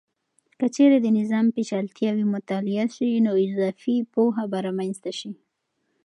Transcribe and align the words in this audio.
که 0.59 0.65
چیرې 0.75 0.97
د 1.01 1.07
نظام 1.19 1.45
پیچلتیاوې 1.55 2.25
مطالعه 2.35 2.85
سي، 2.95 3.09
نو 3.25 3.31
اضافي 3.45 3.95
پوهه 4.13 4.43
به 4.51 4.59
رامنځته 4.65 5.11
سي. 5.19 5.31